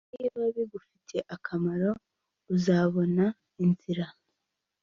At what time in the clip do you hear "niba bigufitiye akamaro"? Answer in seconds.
0.13-1.89